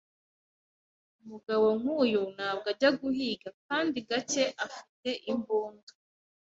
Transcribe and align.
Umugabo 1.21 1.65
nkuyu 1.79 2.21
ntabwo 2.35 2.65
ajya 2.73 2.89
guhiga 2.99 3.49
kandi 3.67 3.97
gake 4.09 4.43
afite 4.65 5.09
imbunda 5.31 5.91